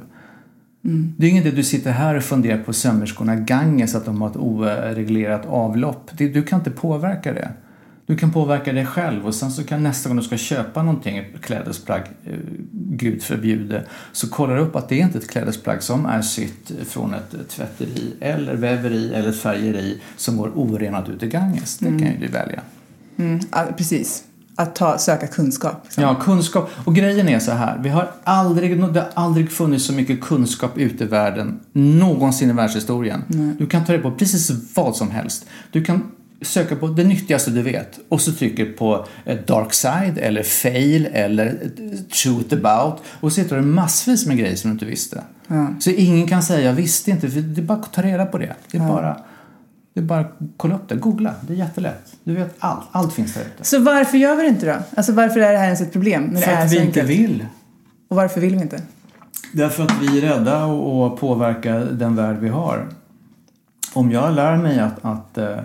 Mm. 0.86 1.14
Det 1.18 1.26
är 1.26 1.30
inget 1.30 1.48
att 1.48 1.56
du 1.56 1.64
sitter 1.64 1.92
här 1.92 2.16
och 2.16 2.24
funderar 2.24 2.64
på 2.64 2.74
sömmerskorna 2.74 3.36
Ganges 3.36 3.96
att 3.96 4.06
de 4.06 4.22
har 4.22 4.30
ett 4.30 4.38
oreglerat 4.38 5.46
avlopp. 5.46 6.12
Du 6.18 6.44
kan 6.44 6.60
inte 6.60 6.72
påverka 6.72 7.34
det. 7.34 7.52
Du 8.08 8.18
kan 8.18 8.32
påverka 8.32 8.74
dig 8.74 8.86
själv 8.86 9.26
och 9.26 9.36
sen 9.36 9.52
så 9.52 9.64
kan 9.64 9.84
nästa 9.84 10.10
gång 10.10 10.18
du 10.18 10.24
ska 10.24 10.38
köpa 10.38 10.84
någonting, 10.84 11.18
ett 11.18 11.42
klädesplagg, 11.42 12.02
eh, 12.26 12.34
gud 12.72 13.24
förbjude, 13.24 13.84
så 14.12 14.30
kollar 14.30 14.56
du 14.56 14.62
upp 14.62 14.76
att 14.76 14.90
det 14.90 14.96
är 14.96 15.04
inte 15.04 15.18
ett 15.18 15.30
klädesplagg 15.30 15.84
som 15.84 16.06
är 16.06 16.22
sytt 16.22 16.72
från 16.88 17.14
ett 17.14 17.50
tvätteri 17.50 18.14
eller 18.20 18.56
väveri 18.56 19.14
eller 19.14 19.30
ett 19.30 19.40
färgeri 19.40 20.02
som 20.18 20.38
går 20.38 20.52
orenat 20.56 21.10
ut 21.10 21.24
i 21.24 21.28
Ganges. 21.28 21.78
Det 21.78 21.88
mm. 21.88 22.00
kan 22.00 22.12
ju 22.12 22.18
du 22.18 22.28
välja. 22.28 22.62
Mm. 23.18 23.40
Ja, 23.52 23.66
precis. 23.78 24.24
Att 24.56 24.76
ta, 24.76 24.98
söka 24.98 25.28
kunskap. 25.28 25.82
Liksom. 25.84 26.04
Ja, 26.04 26.16
kunskap. 26.16 26.70
Och 26.86 26.96
grejen 26.96 27.30
är 27.30 27.40
så 27.40 27.52
här. 27.52 27.80
Vi 27.84 27.90
har 27.90 28.12
aldrig, 28.24 28.84
det 28.94 29.00
har 29.00 29.10
aldrig 29.14 29.52
funnits 29.52 29.86
så 29.86 29.94
mycket 29.94 30.22
kunskap 30.22 30.78
ute 30.78 31.04
i 31.04 31.08
världen 31.08 31.60
någonsin 31.74 32.50
i 32.50 32.54
världshistorien. 32.54 33.24
Mm. 33.34 33.56
Du 33.60 33.68
kan 33.68 33.86
ta 33.86 33.94
det 33.94 34.00
på 34.00 34.12
precis 34.12 34.52
vad 34.76 34.96
som 34.96 35.12
helst. 35.12 35.46
Du 35.72 35.84
kan 35.84 36.12
söka 36.42 36.76
på 36.76 36.88
det 36.88 37.04
nyttigaste 37.04 37.52
du 37.52 37.62
vet 37.62 38.00
och 38.10 38.22
så 38.22 38.32
trycker 38.34 38.66
på 38.66 39.06
dark 39.48 39.74
side 39.74 40.18
eller 40.18 40.44
fail 40.44 41.06
eller 41.06 41.70
truth 42.24 42.54
about 42.54 43.04
och 43.20 43.34
så 43.34 43.42
hittar 43.42 43.56
du 43.56 43.62
massvis 43.62 44.26
med 44.26 44.38
grejer 44.38 44.56
som 44.56 44.70
du 44.70 44.74
inte 44.74 44.86
visste. 44.86 45.24
Ja. 45.48 45.68
Så 45.80 45.90
ingen 45.90 46.28
kan 46.28 46.44
säga 46.44 46.62
jag 46.62 46.74
visste 46.74 47.12
inte, 47.12 47.30
för 47.30 47.42
det 47.42 47.62
är 47.62 47.66
bara 47.66 47.78
att 47.78 47.94
ta 47.94 48.02
reda 48.02 48.26
på 48.26 48.38
det. 48.38 48.56
Det 48.72 48.78
är 48.78 48.82
ja. 48.82 48.88
bara 48.88 49.18
det 49.98 50.02
är 50.02 50.06
bara 50.06 50.20
att 50.20 50.38
kolla 50.58 50.76
upp 50.76 50.90
det, 50.90 50.96
googla, 50.96 51.34
det 51.42 51.54
är 51.54 51.58
jättelätt. 51.58 52.16
Du 52.24 52.34
vet 52.34 52.56
allt, 52.60 52.88
allt 52.92 53.14
finns 53.14 53.34
där 53.34 53.42
ute. 53.42 53.64
Så 53.64 53.80
varför 53.80 54.18
gör 54.18 54.36
vi 54.36 54.42
det 54.44 54.50
inte 54.50 54.66
då? 54.66 54.78
Alltså 54.98 55.12
varför 55.12 55.40
är 55.40 55.52
det 55.52 55.58
här 55.58 55.66
ens 55.66 55.82
ett 55.82 55.94
problem? 55.94 56.24
När 56.24 56.42
för 56.42 56.52
det 56.52 56.58
är 56.58 56.66
att 56.66 56.72
vi 56.72 56.80
inte 56.80 57.02
vill. 57.02 57.46
Och 58.08 58.16
varför 58.16 58.42
vill 58.42 58.56
vi 58.56 58.62
inte? 58.62 58.82
Därför 59.54 59.84
att 59.84 59.94
vi 60.02 60.18
är 60.18 60.22
rädda 60.22 60.66
att 60.66 61.20
påverka 61.20 61.80
den 61.80 62.16
värld 62.16 62.38
vi 62.40 62.50
har. 62.50 62.88
Om 63.94 64.12
jag 64.12 64.34
lär 64.34 64.58
mig 64.58 64.80
att, 64.80 65.06
att 65.06 65.38
eh, 65.38 65.58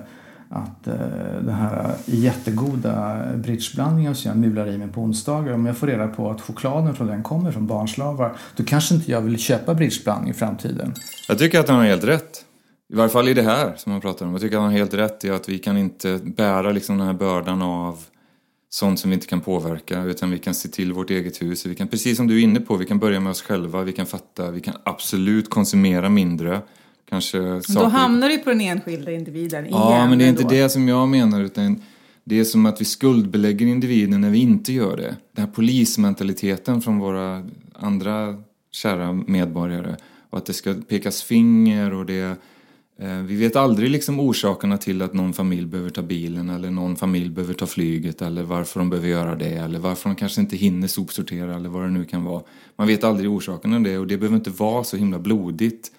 att 0.52 0.87
eh, 0.87 0.94
den 1.40 1.54
här 1.54 1.94
jättegoda 2.06 3.22
bridgeblandningen 3.37 4.14
som 4.14 4.28
jag 4.28 4.38
mular 4.38 4.66
i 4.66 4.78
mig 4.78 4.88
på 4.88 5.00
onsdagar, 5.00 5.52
om 5.52 5.66
jag 5.66 5.76
får 5.76 5.87
reda 5.87 6.09
på 6.09 6.30
att 6.30 6.40
chokladen 6.40 6.94
från 6.94 7.06
den 7.06 7.23
kommer 7.23 7.52
från 7.52 7.66
barnslavar, 7.66 8.37
då 8.56 8.64
kanske 8.64 8.94
inte 8.94 9.11
jag 9.11 9.21
vill 9.21 9.38
köpa 9.38 9.75
bridgeblandning 9.75 10.30
i 10.30 10.35
framtiden. 10.35 10.94
Jag 11.28 11.38
tycker 11.38 11.61
att 11.61 11.68
han 11.68 11.78
har 11.78 11.85
helt 11.85 12.04
rätt. 12.04 12.44
I 12.92 12.94
varje 12.94 13.11
fall 13.11 13.28
i 13.28 13.35
det 13.35 13.42
här 13.42 13.73
som 13.76 13.92
han 13.92 14.00
pratar 14.00 14.26
om. 14.26 14.32
Jag 14.32 14.40
tycker 14.40 14.56
att 14.56 14.62
han 14.62 14.71
har 14.71 14.78
helt 14.78 14.94
rätt 14.94 15.25
i 15.25 15.30
att 15.30 15.49
vi 15.49 15.59
kan 15.59 15.76
inte 15.76 16.21
bära 16.23 16.73
liksom 16.73 16.99
den 16.99 17.06
här 17.06 17.14
bördan 17.14 17.62
av 17.62 17.99
sånt 18.68 19.00
som 19.00 19.11
vi 19.11 19.14
inte 19.14 19.26
kan 19.26 19.40
påverka 19.40 20.02
utan 20.02 20.30
vi 20.30 20.38
kan 20.38 20.54
se 20.54 20.68
till 20.68 20.92
vårt 20.92 21.11
eget 21.11 21.42
hus. 21.42 21.66
Vi 21.66 21.75
kan, 21.75 21.88
precis 21.88 22.16
som 22.16 22.26
du 22.26 22.38
är 22.38 22.42
inne 22.42 22.61
på, 22.61 22.76
vi 22.76 22.87
kan 22.87 22.99
börja 22.99 23.21
med 23.21 23.30
oss 23.30 23.42
själva, 23.42 23.82
vi 23.82 23.92
kan 23.92 24.06
fatta, 24.06 24.50
vi 24.50 24.61
kan 24.61 24.75
absolut 24.85 25.50
konsumera 25.50 26.09
mindre 26.09 26.61
kanske 27.12 27.62
saker... 27.62 27.81
Då 27.81 27.87
hamnar 27.87 28.28
du 28.28 28.38
på 28.38 28.50
den 28.50 28.61
enskilda 28.61 29.12
individen 29.12 29.66
igen. 29.66 29.78
Ja, 29.78 30.07
men 30.07 30.19
det 30.19 30.25
är 30.25 30.28
inte 30.28 30.42
då. 30.42 30.49
det 30.49 30.69
som 30.69 30.88
jag 30.88 31.09
menar 31.09 31.40
utan 31.40 31.83
det 32.25 32.40
är 32.40 32.45
som 32.45 32.66
att 32.66 32.81
vi 32.81 32.85
skuldbelägger 32.85 33.66
individen 33.66 34.21
när 34.21 34.31
vi 34.31 34.38
inte 34.38 34.73
gör 34.73 34.97
det. 34.97 35.16
Den 35.33 35.45
här 35.45 35.52
polismentaliteten 35.52 36.83
från 36.83 36.99
våra 36.99 37.45
andra 37.75 38.42
kära 38.71 39.12
medborgare 39.12 39.97
och 40.31 40.38
att 40.38 40.47
det 40.47 40.52
ska 40.52 40.75
pekas 40.88 41.23
finger 41.23 41.95
och 41.95 42.07
det 42.07 42.38
eh, 42.99 43.19
vi 43.26 43.37
vet 43.37 43.57
aldrig 43.57 43.90
liksom 43.90 44.21
orsakerna 44.21 44.78
till 44.78 45.02
att 45.02 45.14
någon 45.14 45.33
familj 45.33 45.66
behöver 45.66 45.90
ta 45.90 46.02
bilen 46.02 46.50
eller 46.50 46.71
någon 46.71 46.97
familj 46.97 47.31
behöver 47.31 47.54
ta 47.54 47.66
flyget 47.66 48.23
eller 48.23 48.42
varför 48.42 48.81
de 48.81 48.90
behöver 48.90 49.09
göra 49.09 49.35
det 49.35 49.54
eller 49.54 49.78
varför 49.78 50.09
de 50.09 50.16
kanske 50.16 50.40
inte 50.40 50.57
hinner 50.57 50.88
sopsortera 50.88 51.57
eller 51.57 51.69
vad 51.69 51.83
det 51.83 51.90
nu 51.90 52.04
kan 52.04 52.25
vara. 52.25 52.42
Man 52.76 52.87
vet 52.87 53.04
aldrig 53.04 53.31
orsakerna 53.31 53.76
till 53.76 53.85
det 53.85 53.99
och 53.99 54.07
det 54.07 54.16
behöver 54.16 54.37
inte 54.37 54.50
vara 54.50 54.85
så 54.85 54.97
himla 54.97 55.19
blodigt 55.19 55.90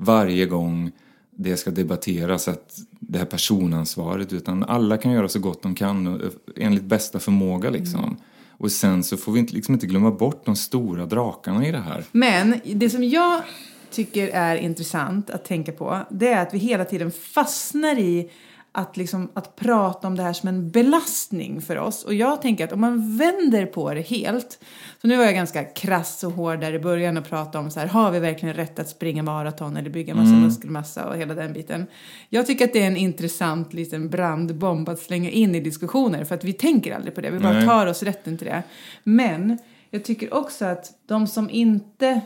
varje 0.00 0.46
gång 0.46 0.92
det 1.36 1.56
ska 1.56 1.70
debatteras 1.70 2.48
att 2.48 2.78
det 3.00 3.18
här 3.18 3.26
personansvaret 3.26 4.32
utan 4.32 4.64
alla 4.64 4.98
kan 4.98 5.12
göra 5.12 5.28
så 5.28 5.38
gott 5.38 5.62
de 5.62 5.74
kan 5.74 6.30
enligt 6.56 6.84
bästa 6.84 7.18
förmåga 7.18 7.70
liksom. 7.70 8.04
Mm. 8.04 8.16
Och 8.50 8.72
sen 8.72 9.04
så 9.04 9.16
får 9.16 9.32
vi 9.32 9.40
inte, 9.40 9.54
liksom 9.54 9.74
inte 9.74 9.86
glömma 9.86 10.10
bort 10.10 10.46
de 10.46 10.56
stora 10.56 11.06
drakarna 11.06 11.66
i 11.66 11.72
det 11.72 11.78
här. 11.78 12.04
Men 12.12 12.60
det 12.64 12.90
som 12.90 13.04
jag 13.04 13.42
tycker 13.90 14.28
är 14.28 14.56
intressant 14.56 15.30
att 15.30 15.44
tänka 15.44 15.72
på 15.72 15.98
det 16.10 16.28
är 16.28 16.42
att 16.42 16.54
vi 16.54 16.58
hela 16.58 16.84
tiden 16.84 17.10
fastnar 17.10 17.98
i 17.98 18.30
att, 18.72 18.96
liksom, 18.96 19.28
att 19.34 19.56
prata 19.56 20.06
om 20.06 20.16
det 20.16 20.22
här 20.22 20.32
som 20.32 20.48
en 20.48 20.70
belastning 20.70 21.60
för 21.60 21.78
oss. 21.78 22.04
Och 22.04 22.14
jag 22.14 22.42
tänker 22.42 22.64
att 22.64 22.72
om 22.72 22.80
man 22.80 23.16
vänder 23.16 23.66
på 23.66 23.94
det 23.94 24.00
helt, 24.00 24.58
så 25.02 25.06
nu 25.08 25.16
var 25.16 25.24
jag 25.24 25.34
ganska 25.34 25.64
krass 25.64 26.24
och 26.24 26.32
hård 26.32 26.60
där 26.60 26.72
i 26.72 26.78
början 26.78 27.16
och 27.16 27.24
pratade 27.24 27.64
om 27.64 27.70
så 27.70 27.80
här, 27.80 27.86
har 27.86 28.10
vi 28.10 28.18
verkligen 28.18 28.54
rätt 28.54 28.78
att 28.78 28.88
springa 28.88 29.22
maraton 29.22 29.76
eller 29.76 29.90
bygga 29.90 30.14
massa 30.14 30.30
Mm. 30.30 30.42
muskelmassa 30.42 31.08
och 31.08 31.16
hela 31.16 31.34
den 31.34 31.52
biten. 31.52 31.86
Jag 32.28 32.46
tycker 32.46 32.64
att 32.64 32.72
det 32.72 32.82
är 32.82 32.86
en 32.86 32.96
intressant 32.96 33.72
liten 33.72 34.08
brandbomb 34.08 34.88
att 34.88 34.98
slänga 34.98 35.30
in 35.30 35.54
i 35.54 35.60
diskussioner 35.60 36.24
för 36.24 36.34
att 36.34 36.44
vi 36.44 36.52
tänker 36.52 36.94
aldrig 36.94 37.14
på 37.14 37.20
det, 37.20 37.30
vi 37.30 37.38
bara 37.38 37.52
Nej. 37.52 37.66
tar 37.66 37.86
oss 37.86 38.02
rätten 38.02 38.38
till 38.38 38.46
det. 38.46 38.62
Men 39.04 39.58
jag 39.90 40.04
tycker 40.04 40.34
också 40.34 40.64
att 40.64 40.92
de 41.08 41.26
som 41.26 41.50
inte 41.50 42.20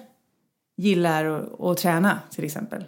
gillar 0.76 1.24
att, 1.24 1.60
att 1.60 1.76
träna 1.78 2.18
till 2.30 2.44
exempel. 2.44 2.84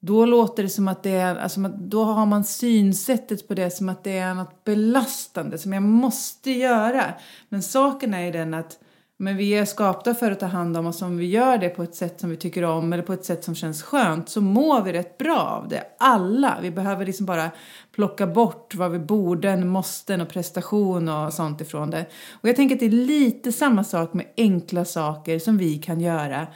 Då 0.00 0.26
låter 0.26 0.62
det 0.62 0.68
som 0.68 0.88
att 0.88 1.02
det 1.02 1.10
är, 1.10 1.36
alltså 1.36 1.60
då 1.60 2.04
har 2.04 2.26
man 2.26 2.44
synsättet 2.44 3.48
på 3.48 3.54
det 3.54 3.70
som 3.70 3.88
att 3.88 4.04
det 4.04 4.18
är 4.18 4.34
något 4.34 4.64
belastande 4.64 5.58
som 5.58 5.72
jag 5.72 5.82
måste 5.82 6.50
göra. 6.50 7.04
Men 7.48 7.62
saken 7.62 8.14
är 8.14 8.20
ju 8.20 8.30
den 8.30 8.54
att 8.54 8.78
men 9.22 9.36
vi 9.36 9.50
är 9.50 9.64
skapta 9.64 10.14
för 10.14 10.30
att 10.30 10.40
ta 10.40 10.46
hand 10.46 10.76
om 10.76 10.86
oss 10.86 11.02
om 11.02 11.16
vi 11.16 11.26
gör 11.26 11.58
det 11.58 11.68
på 11.68 11.82
ett 11.82 11.94
sätt 11.94 12.20
som 12.20 12.30
vi 12.30 12.36
tycker 12.36 12.64
om 12.64 12.92
eller 12.92 13.02
på 13.02 13.12
ett 13.12 13.24
sätt 13.24 13.44
som 13.44 13.54
känns 13.54 13.82
skönt 13.82 14.28
så 14.28 14.40
mår 14.40 14.82
vi 14.82 14.92
rätt 14.92 15.18
bra 15.18 15.38
av 15.38 15.68
det. 15.68 15.84
Alla. 15.98 16.58
Vi 16.62 16.70
behöver 16.70 17.06
liksom 17.06 17.26
bara 17.26 17.50
plocka 17.92 18.26
bort 18.26 18.74
vad 18.74 18.90
vi 18.90 18.98
borde, 18.98 19.56
måsten 19.56 20.20
och 20.20 20.28
prestation 20.28 21.08
och 21.08 21.32
sånt 21.32 21.60
ifrån 21.60 21.90
det. 21.90 22.06
Och 22.30 22.48
jag 22.48 22.56
tänker 22.56 22.76
att 22.76 22.80
det 22.80 22.86
är 22.86 22.90
lite 22.90 23.52
samma 23.52 23.84
sak 23.84 24.12
med 24.14 24.26
enkla 24.36 24.84
saker 24.84 25.38
som 25.38 25.58
vi 25.58 25.78
kan 25.78 26.00
göra. 26.00 26.46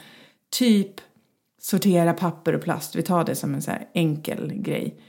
Typ 0.49 1.01
sortera 1.65 2.13
papper 2.13 2.55
och 2.55 2.61
plast. 2.61 2.95
Vi 2.95 3.03
tar 3.03 3.23
det 3.23 3.35
som 3.35 3.53
en 3.53 3.61
så 3.61 3.71
enkel 3.93 4.53
grej. 4.53 4.99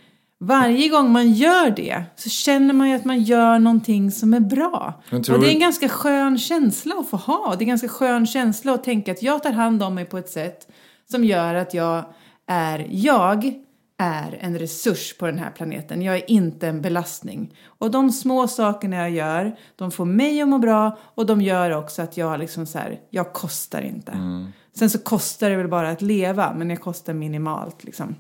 Varje 0.41 0.89
gång 0.89 1.13
man 1.13 1.33
gör 1.33 1.71
det 1.71 2.05
så 2.17 2.29
känner 2.29 2.75
man 2.75 2.89
ju 2.89 2.97
att 2.97 3.05
man 3.05 3.23
gör 3.23 3.59
någonting 3.59 4.11
som 4.11 4.35
är 4.35 4.41
bra. 4.41 5.03
Och 5.13 5.41
det 5.41 5.51
är 5.51 5.53
en 5.53 5.61
ganska 5.61 5.89
skön 5.89 6.39
känsla 6.39 6.95
att 6.95 7.09
få 7.09 7.17
ha. 7.17 7.51
Det 7.51 7.59
är 7.59 7.63
en 7.63 7.69
ganska 7.69 7.89
skön 7.89 8.27
känsla 8.27 8.75
att 8.75 8.85
tänka 8.85 9.13
att 9.13 9.23
jag 9.23 9.43
tar 9.43 9.53
hand 9.53 9.83
om 9.83 9.95
mig 9.95 10.05
på 10.05 10.19
ett 10.19 10.29
sätt 10.29 10.69
som 11.11 11.25
gör 11.25 11.55
att 11.55 11.75
jag 11.75 12.05
är 12.47 12.87
jag 12.91 13.55
är 13.99 14.39
en 14.41 14.59
resurs 14.59 15.19
på 15.19 15.27
den 15.27 15.39
här 15.39 15.51
planeten. 15.51 16.03
Jag 16.03 16.17
är 16.17 16.31
inte 16.31 16.69
en 16.69 16.83
belastning. 16.83 17.55
Och 17.67 17.91
de 17.91 18.13
små 18.13 18.49
sakerna 18.49 18.97
jag 18.97 19.11
gör, 19.11 19.57
de 19.77 19.91
får 19.91 20.05
mig 20.05 20.43
att 20.43 20.49
må 20.49 20.59
bra 20.59 20.99
och 21.15 21.27
de 21.27 21.41
gör 21.41 21.71
också 21.71 22.03
att 22.03 22.17
jag 22.17 22.41
liksom 22.41 22.67
så 22.67 22.79
här, 22.79 23.01
jag 23.11 23.33
kostar 23.33 23.83
inte. 23.83 24.13
Mm. 24.13 24.53
Sen 24.79 24.91
så 24.91 24.99
kostar 24.99 25.51
det 25.51 25.57
väl 25.57 25.69
bara 25.69 25.91
att 25.91 26.03
leva, 26.03 26.55
men 26.55 26.69
det 26.69 26.77
kostar 26.77 27.15
minimalt 27.15 27.85
liksom. 27.85 28.15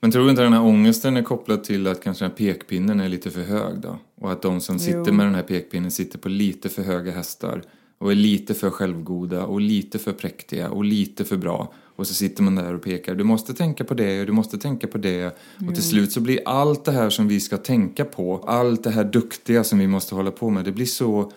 Men 0.00 0.10
tror 0.10 0.24
du 0.24 0.30
inte 0.30 0.42
den 0.42 0.52
här 0.52 0.62
ångesten 0.62 1.16
är 1.16 1.22
kopplad 1.22 1.64
till 1.64 1.86
att 1.86 2.02
kanske 2.02 2.24
den 2.24 2.30
här 2.30 2.36
pekpinnen 2.36 3.00
är 3.00 3.08
lite 3.08 3.30
för 3.30 3.42
hög 3.42 3.80
då? 3.80 3.98
Och 4.20 4.32
att 4.32 4.42
de 4.42 4.60
som 4.60 4.78
sitter 4.78 5.04
Jo. 5.06 5.12
med 5.12 5.26
den 5.26 5.34
här 5.34 5.42
pekpinnen 5.42 5.90
sitter 5.90 6.18
på 6.18 6.28
lite 6.28 6.68
för 6.68 6.82
höga 6.82 7.12
hästar 7.12 7.62
och 7.98 8.10
är 8.10 8.14
lite 8.14 8.54
för 8.54 8.70
självgoda 8.70 9.44
och 9.44 9.60
lite 9.60 9.98
för 9.98 10.12
präktiga 10.12 10.70
och 10.70 10.84
lite 10.84 11.24
för 11.24 11.36
bra. 11.36 11.72
Och 11.96 12.06
så 12.06 12.14
sitter 12.14 12.42
man 12.42 12.54
där 12.54 12.74
och 12.74 12.82
pekar. 12.82 13.14
Du 13.14 13.24
måste 13.24 13.54
tänka 13.54 13.84
på 13.84 13.94
det 13.94 14.20
och 14.20 14.26
du 14.26 14.32
måste 14.32 14.58
tänka 14.58 14.86
på 14.86 14.98
det. 14.98 15.38
Och 15.68 15.74
till 15.74 15.82
slut 15.82 16.12
så 16.12 16.20
blir 16.20 16.40
allt 16.44 16.84
det 16.84 16.92
här 16.92 17.10
som 17.10 17.28
vi 17.28 17.40
ska 17.40 17.56
tänka 17.56 18.04
på, 18.04 18.44
allt 18.46 18.84
det 18.84 18.90
här 18.90 19.04
duktiga 19.04 19.64
som 19.64 19.78
vi 19.78 19.86
måste 19.86 20.14
hålla 20.14 20.30
på 20.30 20.50
med, 20.50 20.64
det 20.64 20.72
blir 20.72 20.86
så 20.86 21.32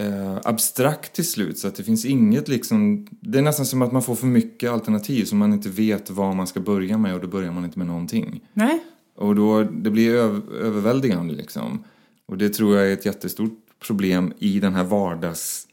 eh, 0.00 0.36
abstrakt 0.44 1.12
till 1.12 1.26
slut 1.30 1.58
så 1.58 1.68
att 1.68 1.74
det 1.74 1.82
finns 1.82 2.04
inget 2.04 2.48
liksom, 2.48 3.06
det 3.10 3.38
är 3.38 3.42
nästan 3.42 3.66
som 3.66 3.82
att 3.82 3.92
man 3.92 4.02
får 4.02 4.14
för 4.14 4.26
mycket 4.26 4.70
alternativ 4.70 5.24
så 5.24 5.36
man 5.36 5.52
inte 5.52 5.68
vet 5.68 6.10
vad 6.10 6.36
man 6.36 6.46
ska 6.46 6.60
börja 6.60 6.98
med 6.98 7.14
och 7.14 7.20
då 7.20 7.26
börjar 7.28 7.52
man 7.52 7.64
inte 7.64 7.78
med 7.78 7.88
någonting. 7.88 8.40
Nej? 8.52 8.80
Och 9.16 9.34
då, 9.34 9.62
det 9.62 9.90
blir 9.90 10.14
öv, 10.14 10.42
överväldigande 10.62 11.34
liksom. 11.34 11.84
Och 12.28 12.38
det 12.38 12.48
tror 12.48 12.76
jag 12.76 12.88
är 12.88 12.92
ett 12.92 13.06
jättestort 13.06 13.58
problem 13.86 14.32
i 14.38 14.60
den 14.60 14.74
här 14.74 14.84
vardags 14.84 15.66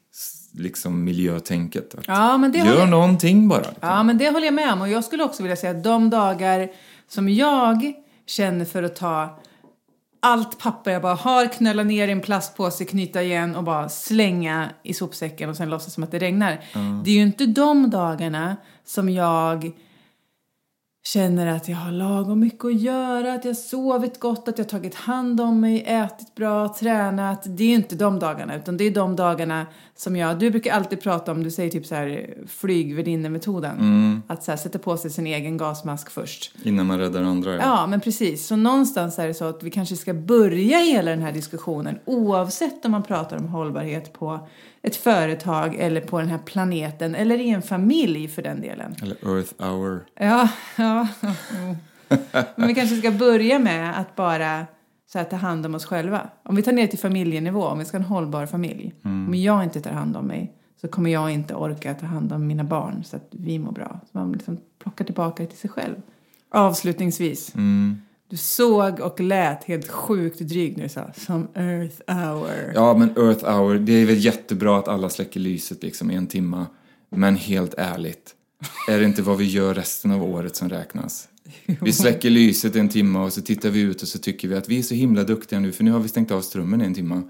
liksom 0.52 1.04
miljötänket. 1.04 1.96
Att 1.96 2.08
Ja, 2.08 2.38
men 2.38 2.52
det 2.52 2.58
Gör 2.58 2.80
jag- 2.80 2.90
någonting 2.90 3.48
bara. 3.48 3.66
Ja, 3.80 4.04
men 4.04 4.18
det 4.18 4.30
håller 4.30 4.46
jag 4.46 4.54
med 4.54 4.74
om. 4.74 4.82
Och 4.82 4.90
jag 4.90 5.04
skulle 5.04 5.24
också 5.24 5.44
vilja 5.44 5.56
säga 5.56 5.72
att 5.78 5.84
de 5.84 6.10
dagar 6.10 6.70
som 7.08 7.30
jag 7.30 7.94
känner 8.26 8.66
för 8.66 8.84
att 8.84 8.96
ta 8.96 9.40
allt 10.20 10.60
papper 10.60 10.92
jag 10.92 11.02
bara 11.02 11.14
har, 11.16 11.48
knöla 11.48 11.84
ner 11.84 12.08
i 12.08 12.12
en 12.12 12.22
plastpåse, 12.22 12.86
knyta 12.86 13.24
igen 13.24 13.56
och 13.56 13.64
bara 13.64 13.90
slänga 13.90 14.70
i 14.84 14.94
sopsäcken 14.94 15.50
och 15.50 15.56
sen 15.56 15.70
låtsas 15.70 15.94
som 15.94 16.04
att 16.04 16.12
det 16.12 16.20
regnar. 16.20 16.64
Det 17.04 17.12
är 17.12 17.16
ju 17.16 17.22
inte 17.22 17.46
de 17.46 17.90
dagarna 17.90 18.56
som 18.86 19.10
jag 19.10 19.72
känner 21.14 21.48
att 21.48 21.68
jag 21.68 21.78
har 21.78 21.92
lagom 21.92 22.40
mycket 22.40 22.66
att 22.66 22.82
göra, 22.82 23.34
att 23.34 23.46
jag 23.46 23.58
sovit 23.58 24.20
gott, 24.20 24.48
att 24.48 24.58
jag 24.58 24.66
har 24.66 24.70
tagit 24.70 24.96
hand 24.96 25.42
om 25.42 25.60
mig, 25.60 25.84
ätit 25.88 26.36
bra, 26.36 26.76
tränat. 26.80 27.44
Det 27.46 27.64
är 27.64 27.76
inte 27.76 27.96
de 27.96 28.20
dagarna, 28.20 28.56
utan 28.56 28.78
det 28.78 28.84
är 28.84 28.92
de 28.92 29.16
dagarna 29.16 29.66
som 29.96 30.16
jag... 30.16 30.40
Du 30.40 30.52
brukar 30.52 30.74
alltid 30.74 31.02
prata 31.02 31.32
om, 31.32 31.44
du 31.44 31.52
säger 31.52 31.70
typ 31.70 31.86
så 31.86 31.96
här 31.96 32.34
flygvärdinnemetoden. 32.48 34.22
Att 34.28 34.44
så 34.44 34.52
här, 34.52 34.58
sätta 34.58 34.80
på 34.80 34.98
sig 34.98 35.12
sin 35.12 35.28
egen 35.28 35.58
gasmask 35.58 36.10
först. 36.10 36.52
Innan 36.64 36.86
man 36.86 37.00
räddar 37.00 37.24
andra. 37.24 37.56
Ja. 37.56 37.60
Ja, 37.62 37.88
men 37.88 38.02
precis. 38.02 38.48
Så 38.48 38.56
någonstans 38.56 39.20
är 39.20 39.28
det 39.28 39.34
så 39.34 39.46
att 39.46 39.64
vi 39.64 39.72
kanske 39.72 39.96
ska 39.96 40.14
börja 40.14 40.78
hela 40.78 41.12
den 41.12 41.22
här 41.22 41.32
diskussionen 41.32 42.00
oavsett 42.06 42.86
om 42.86 42.92
man 42.92 43.04
pratar 43.04 43.38
om 43.38 43.48
hållbarhet 43.48 44.14
på 44.14 44.48
ett 44.82 44.96
företag 44.96 45.76
eller 45.76 46.02
på 46.02 46.20
den 46.20 46.30
här 46.30 46.38
planeten 46.38 47.16
eller 47.16 47.38
i 47.38 47.50
en 47.50 47.62
familj 47.62 48.28
för 48.28 48.42
den 48.42 48.62
delen. 48.62 48.96
Eller 49.02 49.38
Earth 49.38 49.54
hour. 49.58 50.06
Ja, 50.16 50.50
ja. 50.76 51.08
Men 52.56 52.68
vi 52.68 52.76
kanske 52.76 52.96
ska 52.96 53.12
börja 53.12 53.60
med 53.60 54.00
att 54.00 54.16
bara 54.16 54.66
så 55.12 55.18
här, 55.18 55.26
ta 55.26 55.36
hand 55.36 55.66
om 55.66 55.76
oss 55.76 55.86
själva. 55.86 56.30
Om 56.44 56.56
vi 56.56 56.64
tar 56.64 56.72
ner 56.72 56.88
till 56.88 57.00
familjenivå, 57.00 57.64
om 57.64 57.80
vi 57.80 57.86
ska 57.86 57.98
ha 57.98 58.04
en 58.04 58.10
hållbar 58.10 58.46
familj. 58.46 58.94
Om 59.04 59.36
jag 59.36 59.64
inte 59.64 59.82
tar 59.82 59.92
hand 59.92 60.18
om 60.18 60.26
mig 60.26 60.54
så 60.82 60.88
kommer 60.88 61.10
jag 61.10 61.32
inte 61.32 61.56
orka 61.56 61.94
ta 61.94 62.06
hand 62.06 62.34
om 62.34 62.48
mina 62.48 62.64
barn 62.64 63.04
så 63.04 63.16
att 63.16 63.28
vi 63.32 63.60
mår 63.60 63.72
bra. 63.72 64.00
Så 64.12 64.18
man 64.18 64.32
liksom 64.32 64.58
plockar 64.80 65.06
tillbaka 65.06 65.46
till 65.46 65.58
sig 65.58 65.70
själv. 65.70 65.96
Avslutningsvis. 66.52 67.54
Du 68.30 68.38
såg 68.38 69.00
och 69.00 69.20
lät 69.20 69.64
helt 69.64 69.88
sjukt 69.88 70.40
dryg 70.40 70.78
när 70.78 70.84
du 70.84 70.90
sa 70.90 71.12
som 71.18 71.48
Earth 71.56 72.02
hour. 72.08 72.72
Ja, 72.76 72.98
men 72.98 73.10
Earth 73.10 73.46
hour, 73.46 73.80
det 73.80 73.94
är 73.94 74.06
väl 74.06 74.26
jättebra 74.26 74.80
att 74.80 74.88
alla 74.88 75.10
släcker 75.10 75.40
lyset 75.40 75.84
liksom 75.84 76.12
i 76.12 76.16
en 76.16 76.28
timma. 76.28 76.66
Men 77.10 77.36
helt 77.36 77.74
ärligt, 77.78 78.36
är 78.88 79.00
det 79.00 79.06
inte 79.06 79.22
vad 79.22 79.38
vi 79.38 79.46
gör 79.46 79.74
resten 79.74 80.12
av 80.12 80.24
året 80.24 80.56
som 80.56 80.70
räknas? 80.70 81.28
Vi 81.82 81.94
släcker 81.94 82.30
lyset 82.30 82.76
en 82.76 82.90
timme 82.90 83.20
och 83.20 83.34
så 83.34 83.42
tittar 83.42 83.70
vi 83.70 83.80
ut 83.80 84.02
och 84.02 84.08
så 84.08 84.20
tycker 84.20 84.48
vi 84.48 84.56
att 84.56 84.70
vi 84.70 84.80
är 84.80 84.84
så 84.84 84.94
himla 84.96 85.24
duktiga 85.24 85.60
nu 85.60 85.72
för 85.72 85.84
nu 85.84 85.92
har 85.92 86.00
vi 86.00 86.08
stängt 86.08 86.32
av 86.32 86.42
strömmen 86.42 86.82
i 86.82 86.86
en 86.86 86.94
timme. 86.94 87.22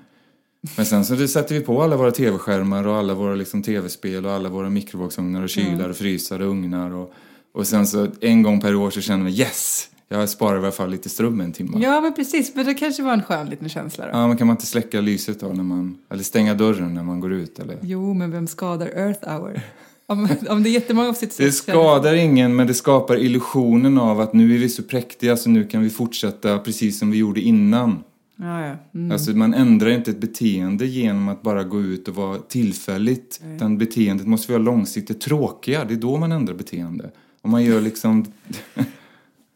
Men 0.78 0.86
sen 0.86 1.06
så 1.06 1.28
sätter 1.28 1.56
vi 1.56 1.62
på 1.62 1.82
alla 1.84 1.98
våra 1.98 2.12
tv-skärmar 2.12 2.88
och 2.88 2.96
alla 2.96 3.14
våra 3.14 3.36
liksom 3.36 3.64
tv-spel 3.64 4.26
och 4.26 4.32
alla 4.32 4.50
våra 4.50 4.70
mikrovågsugnar 4.70 5.42
och 5.42 5.50
kylar 5.50 5.90
och 5.90 5.96
frysar 5.96 6.40
och 6.40 6.48
ugnar 6.48 6.92
och, 6.92 7.14
och 7.54 7.68
sen 7.68 7.88
så 7.88 8.08
en 8.22 8.44
gång 8.44 8.62
per 8.62 8.76
år 8.76 8.90
så 8.90 9.02
känner 9.02 9.26
vi 9.26 9.40
yes, 9.40 9.90
jag 10.10 10.30
sparar 10.30 10.56
i 10.56 10.60
alla 10.60 10.72
fall 10.72 10.90
lite 10.90 11.10
ström 11.10 11.42
en 11.42 11.52
timme. 11.52 11.78
Ja, 11.82 12.02
men 12.02 12.14
precis. 12.14 12.56
Men 12.56 12.66
det 12.66 12.74
kanske 12.74 13.04
var 13.04 13.14
en 13.14 13.24
skön 13.24 13.50
liten 13.50 13.70
känsla 13.70 14.06
då. 14.06 14.12
Ja, 14.14 14.28
men 14.28 14.38
kan 14.38 14.48
man 14.48 14.54
inte 14.54 14.66
släcka 14.66 15.02
lyset 15.02 15.40
då 15.40 15.48
när 15.48 15.64
man, 15.64 15.98
eller 16.10 16.24
stänga 16.24 16.54
dörren 16.54 16.94
när 16.94 17.04
man 17.04 17.20
går 17.20 17.34
ut 17.34 17.60
eller? 17.60 17.78
Jo, 17.82 18.14
men 18.14 18.32
vem 18.32 18.48
skadar 18.48 18.88
Earth 18.88 19.30
hour? 19.30 19.62
Om, 20.06 20.30
om 20.50 20.64
det 20.64 20.70
är 20.70 20.72
jättemånga 20.72 21.14
som 21.14 21.16
sitter 21.30 21.44
Det 21.44 21.52
skadar 21.52 22.14
ingen 22.14 22.56
men 22.56 22.68
det 22.68 22.74
skapar 22.74 23.18
illusionen 23.18 23.98
av 23.98 24.20
att 24.20 24.34
nu 24.34 24.56
är 24.56 24.60
vi 24.60 24.70
så 24.70 24.84
präktiga 24.84 25.38
så 25.38 25.50
nu 25.50 25.64
kan 25.64 25.82
vi 25.82 25.90
fortsätta 25.90 26.60
precis 26.60 27.00
som 27.00 27.12
vi 27.12 27.18
gjorde 27.18 27.42
innan. 27.42 28.04
Ja, 28.36 28.66
ja. 28.66 28.76
Mm. 28.96 29.12
Alltså 29.12 29.32
man 29.32 29.54
ändrar 29.54 29.90
inte 29.90 30.12
ett 30.12 30.22
beteende 30.22 30.86
genom 30.86 31.28
att 31.28 31.42
bara 31.42 31.64
gå 31.64 31.82
ut 31.82 32.08
och 32.08 32.16
vara 32.16 32.38
tillfälligt. 32.38 33.42
Utan 33.56 33.78
beteendet 33.78 34.28
måste 34.28 34.52
vara 34.52 34.64
långsiktigt 34.64 35.22
tråkiga, 35.22 35.86
det 35.86 35.94
är 35.94 35.98
då 35.98 36.18
man 36.18 36.32
ändrar 36.32 36.56
beteende. 36.56 37.12
Om 37.42 37.52
man 37.52 37.64
gör 37.64 37.82
liksom... 37.82 38.26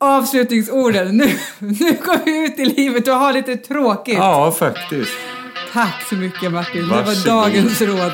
Avslutningsorden. 0.01 1.17
Nu, 1.17 1.25
nu 1.59 1.97
går 2.05 2.25
vi 2.25 2.45
ut 2.45 2.59
i 2.59 2.65
livet 2.65 3.07
och 3.07 3.13
har 3.13 3.33
lite 3.33 3.55
tråkigt. 3.55 4.17
Ja, 4.17 4.51
faktiskt. 4.59 5.11
Tack 5.73 6.03
så 6.09 6.15
mycket 6.15 6.51
Martin. 6.51 6.81
Det 6.81 6.95
var 6.95 7.03
Varsågod. 7.03 7.25
dagens 7.25 7.81
råd. 7.81 8.11